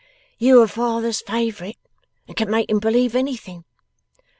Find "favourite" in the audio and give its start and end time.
1.21-1.77